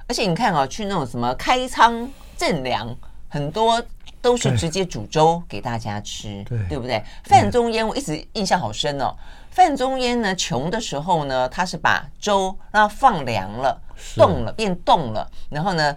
[0.08, 2.96] 而且你看啊，去那种什么开仓赈粮。
[3.30, 3.84] 很多
[4.22, 7.04] 都是直接煮粥给大家吃，对，对不对？
[7.24, 9.16] 范仲淹我一直印象好深哦。
[9.52, 13.82] 范仲淹呢，穷的时候呢，他是把粥让它放凉了，
[14.16, 15.96] 冻了变冻了，然后呢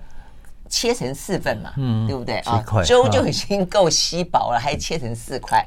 [0.69, 2.65] 切成四份嘛，嗯，对不对啊？
[2.87, 5.67] 粥就已经够稀薄了，还切成四块，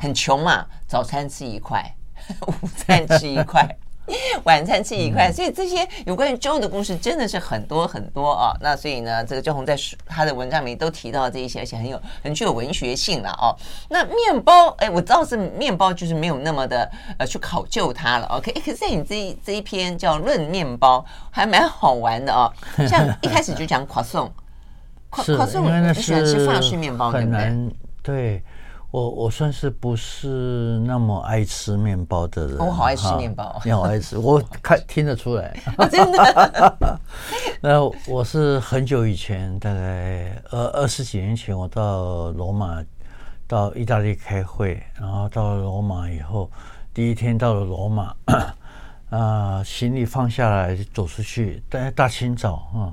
[0.00, 0.66] 很穷嘛。
[0.86, 1.84] 早餐吃一块，
[2.46, 3.68] 午餐吃一块。
[4.44, 8.52] 晚餐吃一块，所以这些有关于粥的故事真的是很多很多啊。
[8.60, 13.54] 那所以呢，这个周红在他的文章里都提到这一些，而且很有很具有文学性了哦。
[13.88, 18.26] 那面包，哎，我知道是面包，就是没有那么的呃去考究它了。
[18.26, 20.98] OK，可是在你这一这一篇叫《论面包》，
[21.30, 22.50] 还蛮好玩的哦。
[22.88, 24.30] 像一开始就讲 croissant，
[25.24, 27.70] 是因为那是喜欢吃法式面包，对不对
[28.02, 28.42] 对。
[28.90, 35.54] 我我算是不是那么爱吃面包的人，我好爱吃面包， 你好爱吃，我看 听得出来，
[35.90, 37.00] 真的。
[37.60, 42.82] 那我是很久以前，大概二二十几年前，我到罗马，
[43.46, 46.50] 到意大利开会，然后到了罗马以后，
[46.94, 48.14] 第一天到了罗马，
[49.10, 52.88] 啊，行李放下来走出去，大大清早啊，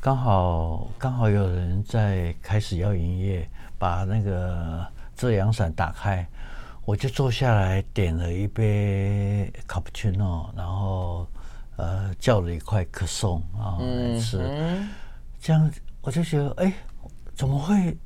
[0.00, 3.48] 刚好刚好有人在开始要营业，
[3.78, 4.84] 把那个。
[5.18, 6.24] 遮阳伞打开，
[6.84, 11.26] 我就坐下来点了一杯卡布奇诺，然后
[11.76, 14.38] 呃叫了一块可颂啊来吃，
[15.40, 15.68] 这样
[16.02, 16.72] 我就觉得哎，
[17.34, 17.98] 怎么会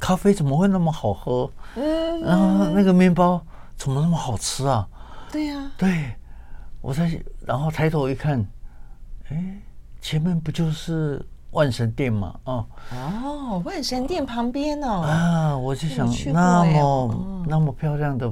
[0.00, 1.50] 咖啡怎么会那么好喝？
[1.74, 3.44] 嗯，然后那个面包
[3.76, 4.88] 怎么那么好吃啊？
[5.30, 6.10] 对呀，对，
[6.80, 8.42] 我在然后抬头一看，
[9.28, 9.60] 哎，
[10.00, 11.22] 前面不就是？
[11.56, 18.30] 万神殿嘛，哦，哦，万神殿旁边哦，啊，我就想那么那么漂亮的，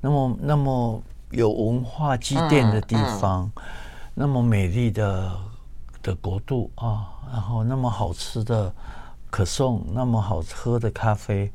[0.00, 3.50] 那么那么有文化积淀的地方，
[4.14, 5.32] 那么美丽的
[6.00, 8.72] 的国度啊，然后那么好吃的
[9.30, 11.50] 可颂，那么好喝的咖啡，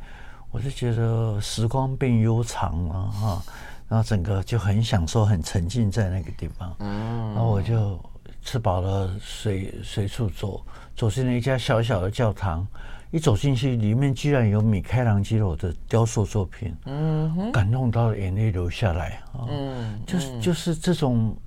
[0.51, 3.41] 我就觉得时光变悠长了哈。
[3.87, 6.75] 然后整个就很享受，很沉浸在那个地方。
[6.79, 7.99] 嗯，然后我就
[8.41, 10.59] 吃饱了，随随处走，
[10.95, 12.65] 走进了一家小小的教堂。
[13.11, 16.75] 一走进去，里面居然有米开朗基罗的雕塑作品。
[16.85, 19.47] 嗯，感动到眼泪流下来啊。
[19.47, 21.37] 嗯，就是就是这种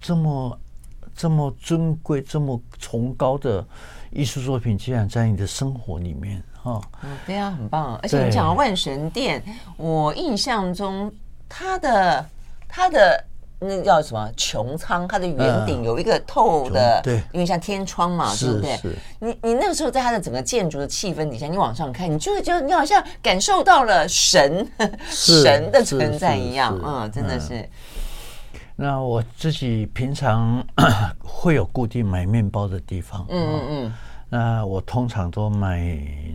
[0.00, 0.60] 这么
[1.14, 3.66] 这么尊贵、这么崇高的
[4.12, 6.80] 艺术作品，居然在你的生活里面啊。
[7.02, 7.96] 嗯，对啊，很棒。
[8.02, 9.42] 而且你讲到万神殿，
[9.76, 11.12] 我印象中。
[11.48, 12.28] 它的
[12.66, 13.24] 它的
[13.58, 15.08] 那叫什么穹苍？
[15.08, 18.78] 它的圆顶有一个透的，对，因为像天窗嘛，对不对？
[19.20, 24.66] 你你那个时候在它的整个建筑的气氛底下，你往上看，你就会觉得你好像感受到了神
[25.08, 27.68] 神的存在一样，嗯，真的是。
[28.76, 30.62] 那我自己平常
[31.24, 33.94] 会有固定买面包的地方，嗯嗯嗯，
[34.28, 35.78] 那我通常都买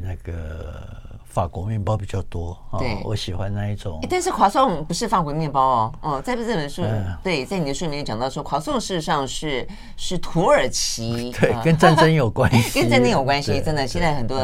[0.01, 0.99] 那个。
[1.31, 3.99] 法国面包比较多，对，我喜欢那一种。
[4.09, 6.83] 但是华颂不是法国面包哦，哦，在这本书，
[7.23, 9.65] 对，在你的书里面讲到说，华颂事实上是
[9.95, 13.87] 是土耳其， 对，跟战争有关系， 跟战争有关系，真的。
[13.87, 14.37] 现在很多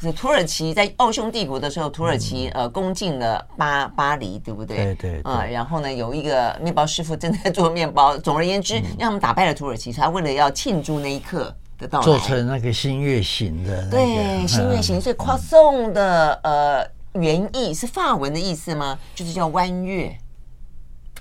[0.00, 4.76] 是土耳其在奥匈帝国的时候，土耳其呃攻进了巴巴黎，对不对？
[4.76, 8.16] 对对啊，然后呢，有一个面包师傅正在做面包。
[8.18, 11.54] 总而言之，让他们打败了土耳其，他为了要庆祝那一刻。
[12.02, 15.00] 做成那个新月形的，对，新月形。
[15.00, 16.86] 所以 croissant 的呃
[17.20, 18.98] 原意是法文的意思吗？
[19.14, 20.16] 就是叫弯月。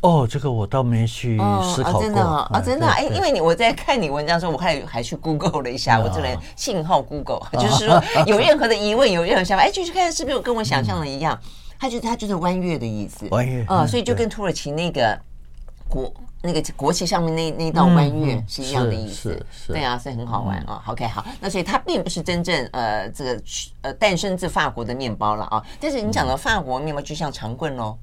[0.02, 2.02] 哦，这个我倒没去思考过。
[2.02, 11.40] 真的啊，真的哎，因为你我在看你文章的时候，我还还去 Google 了一下，我这人信号 Google，就是说有任何的疑问，有任何想法，哎，就去看是不是跟我想象的一样。
[11.80, 13.28] 它就它就是弯月的意思。
[13.32, 15.20] 弯月啊，所以就跟土耳其那个
[15.88, 16.12] 国。
[16.44, 20.82] 那个国旗上面那那道弯月是一样的意思，对啊，所以很好玩啊。
[20.88, 23.44] OK，好，那所以它并不是真正呃这个
[23.82, 25.64] 呃诞生自法国的面包了啊。
[25.80, 27.96] 但是你讲的法国面包就像长棍喽，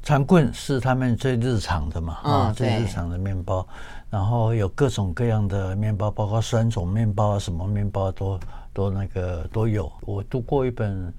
[0.00, 3.66] 长棍是他们最日常的嘛啊，最日常的面包。
[4.08, 8.38] 然后有各种各样的面包，包括酸种面包啊，什么面包都
[8.72, 9.90] 都那个都有。
[10.02, 11.12] 我读过一本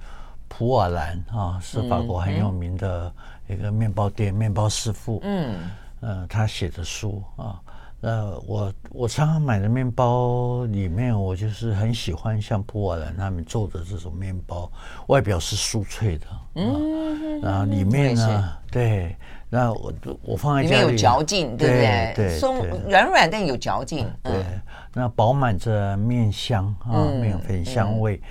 [0.48, 3.14] 普瓦兰啊，是法国很有名的
[3.50, 5.56] 一个面包店面包师傅，嗯。
[6.02, 7.60] 呃，他写的书啊，
[8.02, 14.72] 呃，我我常常买的面包里面，我就是很喜欢像普瓦兰他们做的这种面包，
[15.08, 19.16] 外表是酥脆的，嗯，然后里面呢，对，
[19.50, 22.14] 那我我放在家里，里面有嚼劲，对不对？
[22.16, 24.46] 对，松软软但有嚼劲，对，
[24.94, 28.22] 那饱满着面香啊，面粉香味，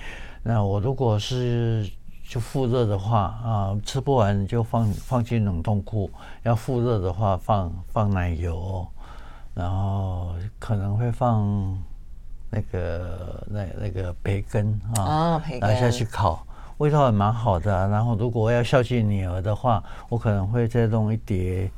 [0.41, 1.89] 那我如果是。
[2.27, 6.11] 就复热的话啊，吃不完就放放进冷冻库。
[6.43, 8.85] 要复热的话放，放放奶油，
[9.53, 11.77] 然后可能会放
[12.49, 16.45] 那个那那个培根啊，拿下去烤，
[16.79, 17.87] 味道也蛮好的啊。
[17.87, 21.71] 然后如果我要孝敬女儿的话，我可能会再弄一碟。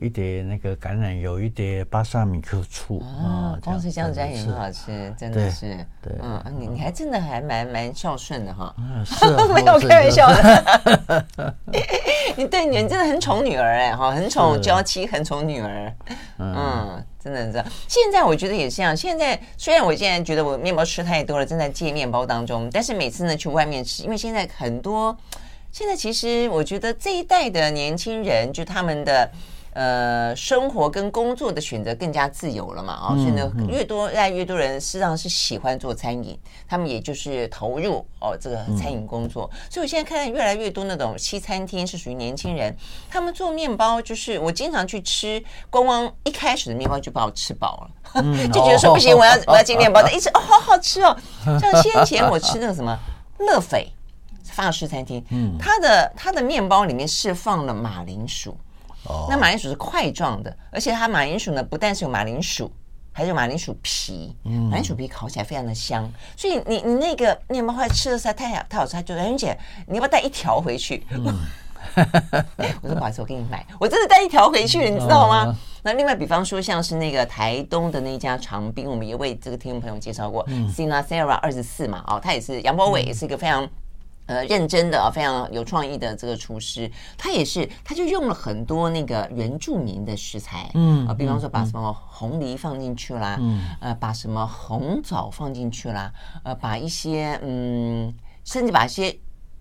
[0.00, 5.74] 一点那个橄榄油，一点巴萨米克醋啊，光是这样子也很好吃，真的是。
[6.02, 8.74] 对，嗯，你你还真的还蛮蛮孝顺的哈。
[9.06, 11.54] 是，没有开玩笑的。
[12.36, 15.92] 你对你真的很宠女儿哎哈，很宠娇妻，很宠女儿。
[16.38, 17.64] 嗯，真的是。
[17.88, 18.94] 现在我觉得也是这样。
[18.94, 25.16] 现在虽然我现在觉得我面包吃太多了，正在戒面包当中，但是每次呢去外面吃，因为现在很多，
[25.72, 29.30] 现在其实我觉得这一代的年轻人，就他们的。
[29.76, 32.94] 呃，生活跟工作的选择更加自由了嘛？
[32.94, 39.50] 啊、哦，所以呢，越多越来越多人实际上是喜欢做餐饮，他们也就是投入哦这个餐饮工作。
[39.52, 42.74] 嗯、所以我现在看到越来越多那种西餐厅是属于年轻人，
[43.10, 51.14] 他们做面包就是我经常去吃，光光一开始的面包就把我吃饱了，嗯、 就觉得说不行，我要我要进面包的，一直哦好好吃哦。
[51.60, 52.98] 像先前我吃那个什么
[53.40, 53.92] 乐斐
[54.42, 58.56] 法式餐厅，嗯，它的它的面包里面是放了马铃薯。
[59.28, 62.70] 那马铃薯是块状的，而且它马铃薯呢，不但是有马铃薯，
[63.12, 64.36] 还有马铃薯皮。
[64.44, 71.06] 嗯，马铃薯皮烤起来非常的香，所以你你那个面包块吃的实在太好太好吃，他就说恩姐，你要不要带一条回去？
[71.10, 71.24] 嗯、
[72.82, 75.44] 我说不好意思，我给你买，我真的带一条回去了，你知道吗？
[75.46, 83.68] 嗯、那另外，比方说像是那个台东的那家长滨，我们也为这个听众朋友介绍过，Sinasera 二十四嘛，哦，他也是杨博伟，也是一个非常。
[84.26, 96.12] 呃，认真的啊，非常有创意的这个厨师，他也是，他就用了很多那个原住民的食材，嗯啊，比方说把什么红梨放进去啦，嗯，呃，把什么红枣放进去啦，
[96.42, 98.12] 呃，把一些嗯，
[98.44, 99.16] 甚至把一些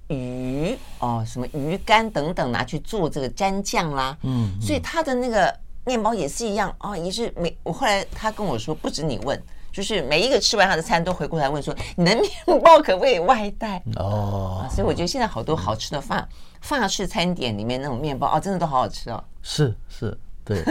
[0.07, 5.55] 鱼哦，什么鱼干等等拿去做这个蘸酱啦，嗯，嗯，所以他的那个
[5.85, 9.39] 面包也是一样哦，也是每我后来他跟我说，不止你问。
[9.75, 12.23] 就是每一个吃完他的餐都回过来问说：“你的面
[12.63, 16.25] 包可不可以外带？”哦，所以我觉得现在好多好吃的法
[16.61, 19.21] 法式餐点里面那种面包哦，真的都好好吃哦。
[19.41, 20.63] 是是，对，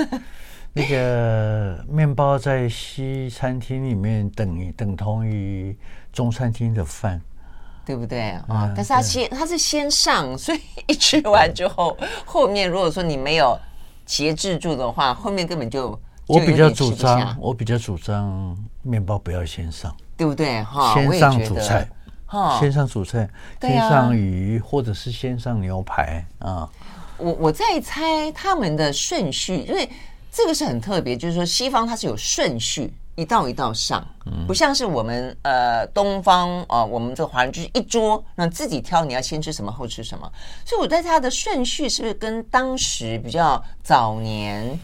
[0.72, 5.76] 那个面包在西餐厅里面等于等同于
[6.11, 7.20] 中餐厅的饭。
[7.86, 8.72] 对不对啊？
[8.74, 11.94] 但是他先他是先上，所以一吃完之后，
[12.24, 13.55] 后面如果说你没有
[14.07, 15.90] 节制住的话，后面根本就
[16.26, 20.62] 我比较主张，我比较主张面包不要先上，对不对？
[20.62, 21.89] 哈，先上主菜，
[22.26, 23.28] 哈，先上主菜，
[23.61, 26.70] 先上鱼或者是先上牛排啊。
[27.18, 29.91] 我我在猜他们的顺序，因为
[30.30, 32.95] 这个是很特别，就是说西方它是有顺序。
[33.16, 34.05] 一道一道上，
[34.45, 40.28] 不像是我们呃东方啊、呃，我们这个华人就是一桌，那自己挑你要先吃什么后吃什么。
[40.64, 44.76] 所以我在它的顺序是不是跟当时比较早年，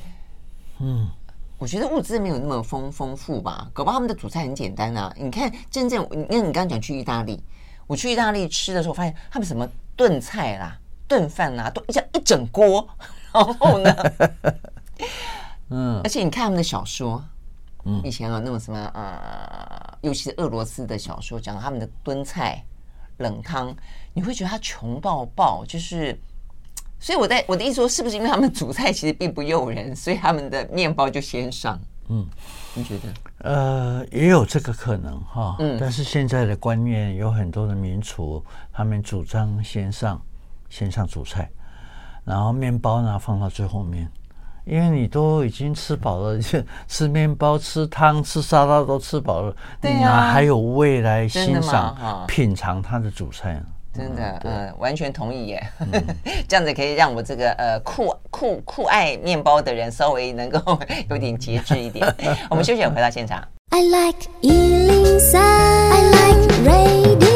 [0.78, 1.09] 嗯，
[1.61, 3.70] 我觉得物资没有那么丰丰富吧？
[3.74, 5.14] 搞不好他们的主菜很简单啊。
[5.14, 7.38] 你看，真正因为你刚刚讲去意大利，
[7.86, 12.88] 我去意大利吃的时候，发现他们什么炖菜啦、炖饭啦，都一一整锅。
[13.30, 13.94] 然后呢，
[15.68, 17.22] 嗯， 而且你看他们的小说。
[17.84, 22.64] 嗯，以前啊，那种什么呃，尤其是俄罗斯的小说，讲他们的炖菜、
[23.18, 23.76] 冷汤，
[24.14, 25.62] 你会觉得他穷到爆。
[25.66, 26.18] 就是，
[27.01, 31.80] 所以我在我的意思说，是不是因为他们主菜其实并不诱人，所以他们的面包就先上？
[32.11, 32.26] 嗯，
[32.74, 33.09] 你觉得？
[33.38, 35.57] 呃，也有这个可能哈。
[35.61, 40.20] 嗯，但是现在的观念有很多的民厨，他们主张先上
[40.68, 41.51] 先上主菜，
[42.24, 44.07] 然后面包呢放到最后面。
[44.66, 53.61] 因为你都已经吃饱了，就 吃面包、吃汤、吃沙拉都吃饱了，你哪还有胃来欣赏、品尝它的主菜？
[53.93, 55.62] 真的，嗯，完全同意耶。
[56.49, 60.78] 这样子可以让我这个呃酷酷酷爱面包的人稍微能够
[61.11, 62.07] 有点节制一点。
[62.49, 63.43] 我们休息，回到现场。
[63.70, 67.30] I like 103, I like radio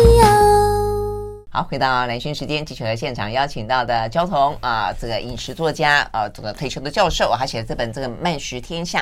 [1.54, 8.98] 好，回到兰萱时间，继续和现场邀请到的焦桐啊，这个饮食作家啊，这个退休的教授，他写的这本这个《慢食天下》。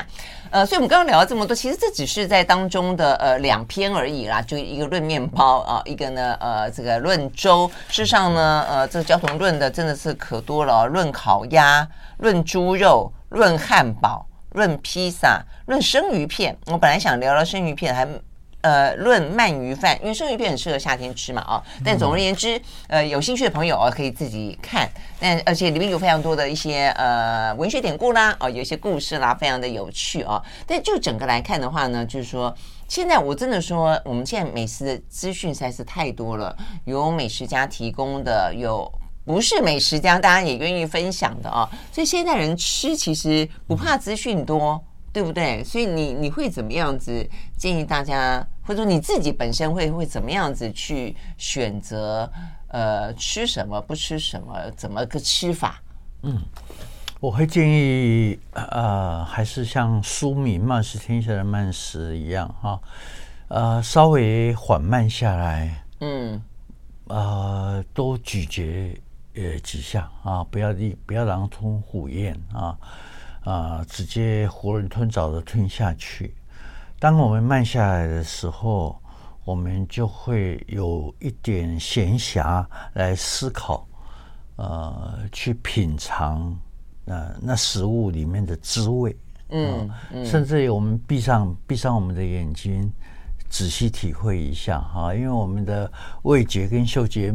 [0.51, 7.67] 呃，所以我们刚刚聊了这么多，其实这只是在当中的呃两篇而已啦，就一个论面包啊，一个呢呃这个论粥。
[7.87, 11.87] 事实上呢，呃，这个焦桐论的真的是可多了，论烤鸭，
[12.19, 16.55] 论猪肉，论汉堡，论披萨，论生鱼片。
[16.67, 18.07] 我本来想聊聊生鱼片，还。
[18.63, 24.89] 呃，论鳗鱼饭，因为生鱼片很适合夏天吃嘛，啊，但总而言之，呃，有兴趣的朋友啊，可以自己看。
[25.19, 30.41] 但而且里面有非常多的一些呃文学典故啦，啊，有一些故事啦，非常的有趣啊。
[30.65, 32.55] 但就整个来看的话呢，就是说，
[32.87, 36.55] 现在我真的说，我们现在美食的资讯实在是太多了，
[36.85, 38.89] 有美食家提供的，有
[39.25, 41.69] 不是美食家，大家也愿意分享的啊。
[41.91, 44.81] 所以现在人吃其实不怕资讯多。
[45.13, 45.63] 对不对？
[45.63, 52.29] 所以你你会怎么样子建议大家，或者说你自己本身会会怎么样子去选择？
[52.69, 55.79] 呃，吃什么不吃什么，怎么个吃法？
[56.23, 56.41] 嗯，
[57.19, 62.81] 我会建议，呃，还是像书名《慢食天下》的慢食一样哈，
[63.49, 66.41] 呃，稍微缓慢下来，嗯，
[67.09, 68.99] 呃，多咀嚼
[69.35, 72.75] 呃几下啊，不要立，不要狼吞虎咽啊。
[73.43, 76.33] 啊、呃，直接囫囵吞枣的吞下去。
[76.99, 78.97] 当我们慢下来的时候，
[79.43, 83.85] 我们就会有一点闲暇来思考，
[84.55, 86.57] 呃，去品尝
[87.05, 89.13] 呃那食物里面的滋味。
[89.49, 92.89] 嗯，嗯甚至于我们闭上闭上我们的眼睛，
[93.49, 95.91] 仔细体会一下哈，因为我们的
[96.21, 97.33] 味觉跟嗅觉，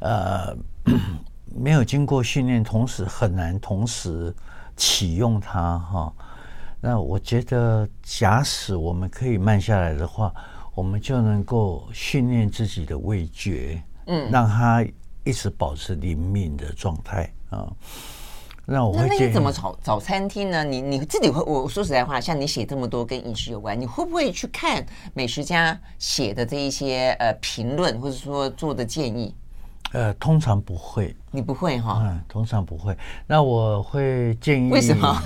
[0.00, 0.52] 呃，
[1.54, 4.34] 没有经过训练，同时很难同时。
[4.76, 6.12] 启用它哈，
[6.80, 10.32] 那我觉得，假使我们可以慢下来的话，
[10.74, 14.84] 我们就能够训练自己的味觉，嗯，让它
[15.24, 17.66] 一直保持灵敏的状态啊。
[18.66, 20.64] 那我会那你怎么找找餐厅呢？
[20.64, 29.34] 你你自己会，我说实在话，像你写这么多跟饮食有关，你会不会去看美食家写的这一些呃评论，或者说做的建议？
[29.94, 31.14] 呃，通常不会。
[31.30, 32.02] 你不会哈？
[32.04, 32.96] 嗯，通常不会。
[33.26, 34.70] 那我会建议。
[34.70, 35.16] 为什么？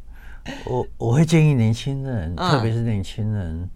[0.66, 3.68] 我我会建议年轻人，特别是年轻人，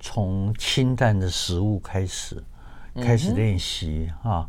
[0.00, 2.42] 从清淡的食物开始，
[2.96, 4.48] 开始练习哈。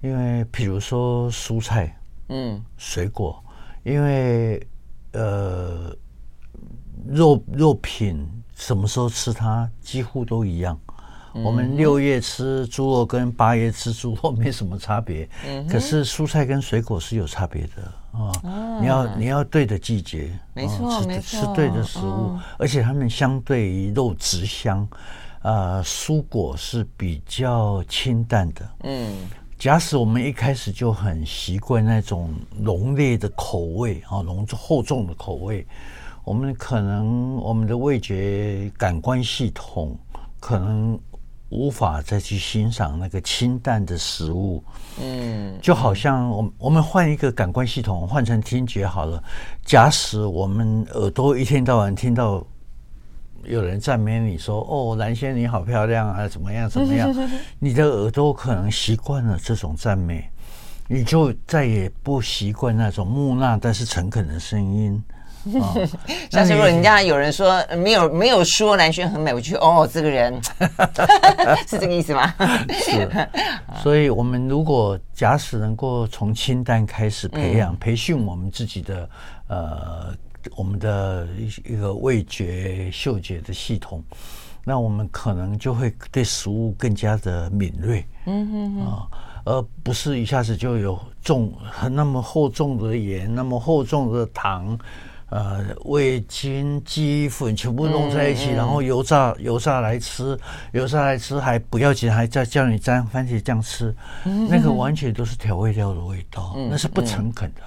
[0.00, 1.96] 因为比如说蔬菜，
[2.28, 3.44] 嗯，水果，
[3.84, 4.66] 因为
[5.12, 5.94] 呃，
[7.06, 10.78] 肉肉品什么时候吃它几乎都一样。
[11.34, 15.26] 我们六月吃猪肉跟八月吃猪肉 没什么差别，
[15.68, 18.30] 可是蔬菜跟水果是有差别的啊。
[18.78, 24.86] 你要你要对的季节，没错没错，吃对的食物，而且它们相对于肉质香，
[25.40, 28.68] 呃，蔬果是比较清淡的。
[28.82, 29.16] 嗯，
[29.58, 35.66] 假使我们一开始就很习惯那种浓烈的口味啊，浓厚重的口味，
[36.24, 39.96] 我们可能我们的味觉感官系统
[40.38, 41.00] 可能。
[41.52, 44.64] 无法再去欣赏那个清淡的食物，
[44.98, 49.22] 嗯，就好像我们我们换一个感官系统，换成听觉好了。
[49.62, 52.42] 假使我们耳朵一天到晚听到
[53.44, 57.14] 有人赞美你说：“哦，蓝仙你好漂亮啊，怎么样怎么样？”
[57.60, 60.26] 你的耳朵可能习惯了这种赞美，
[60.88, 65.02] 你就再也不习惯那种木讷但是诚恳的声音。
[65.44, 65.88] 哦、
[66.30, 70.40] 像是如果人家有人说没有没有说兰萱很美，我就哦，这个人
[71.66, 72.32] 是这个意思吗？
[72.70, 73.08] 是。
[73.82, 79.10] 所以，我们如果假使能够从清淡开始培养、嗯、培训我们自己的
[79.48, 80.14] 呃
[80.56, 81.26] 我们的
[81.64, 84.02] 一个味觉嗅觉的系统，
[84.64, 88.06] 那我们可能就会对食物更加的敏锐。
[88.26, 88.86] 嗯哼哼。
[88.86, 89.08] 啊，
[89.44, 91.52] 而不是一下子就有重
[91.90, 94.78] 那么厚重的盐，那么厚重的糖。
[95.32, 100.38] 呃，味精、鸡粉全部弄在一起，嗯嗯、然后油炸油炸来吃，
[100.72, 103.94] 油炸来吃还不要紧，还再叫你沾番茄酱吃，
[104.26, 107.62] 嗯、那个完全都是调味料的味道，嗯、那是不诚恳的。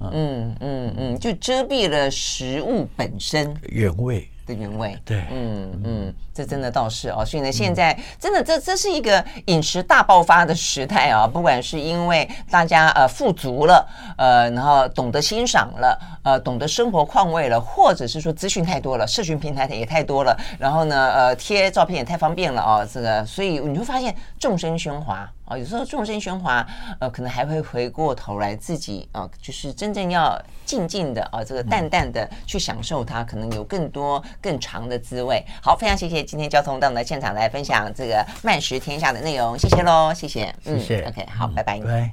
[0.00, 3.54] 嗯嗯嗯，嗯，就遮蔽了食物本身。
[3.68, 4.26] 原味。
[4.46, 13.86] 的原味，对，嗯嗯，这真的倒是哦，所以呢，现在真的这这是一个饮食大爆发的时代啊，不管是因为大家呃富足了，
[14.16, 25.30] 呃，然后懂得欣赏了，呃，懂得生活况味了，或者是说资讯太多了，社群平台也太多了，然后呢，呃，贴照片也太方便了哦，这个，所以你会发现众生喧哗。
[25.44, 26.64] 啊，有时候众生喧哗，
[27.00, 35.44] 呃，可能还会回过头来自己啊，就是真正要静静的啊，这个淡淡的去享受它，可能有更多更长的滋味。
[35.60, 41.80] 好，非常谢谢今天交通到我们的现场来分享这个慢食天下的内容，谢谢喽，谢谢，谢谢，嗯，OK，好，拜拜。
[41.80, 42.12] 拜。